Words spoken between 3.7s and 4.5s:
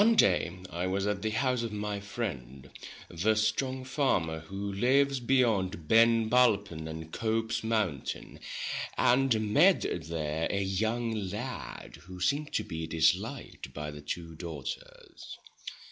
farmer,